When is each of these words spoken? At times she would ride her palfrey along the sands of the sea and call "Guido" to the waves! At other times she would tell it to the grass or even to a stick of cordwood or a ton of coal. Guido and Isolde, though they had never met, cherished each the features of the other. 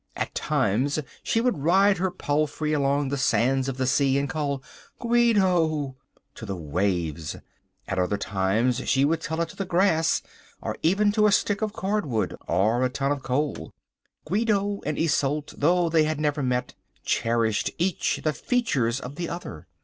At 0.15 0.33
times 0.33 0.97
she 1.21 1.41
would 1.41 1.59
ride 1.59 1.99
her 1.99 2.09
palfrey 2.09 2.73
along 2.73 3.09
the 3.09 3.19
sands 3.19 3.69
of 3.69 3.77
the 3.77 3.85
sea 3.85 4.17
and 4.17 4.27
call 4.27 4.63
"Guido" 4.97 5.95
to 6.33 6.43
the 6.47 6.55
waves! 6.55 7.35
At 7.87 7.99
other 7.99 8.17
times 8.17 8.89
she 8.89 9.05
would 9.05 9.21
tell 9.21 9.41
it 9.41 9.49
to 9.49 9.55
the 9.55 9.63
grass 9.63 10.23
or 10.59 10.75
even 10.81 11.11
to 11.11 11.27
a 11.27 11.31
stick 11.31 11.61
of 11.61 11.73
cordwood 11.73 12.35
or 12.47 12.83
a 12.83 12.89
ton 12.89 13.11
of 13.11 13.21
coal. 13.21 13.71
Guido 14.25 14.81
and 14.87 14.97
Isolde, 14.97 15.53
though 15.59 15.87
they 15.87 16.05
had 16.05 16.19
never 16.19 16.41
met, 16.41 16.73
cherished 17.05 17.69
each 17.77 18.21
the 18.23 18.33
features 18.33 18.99
of 18.99 19.17
the 19.17 19.29
other. 19.29 19.67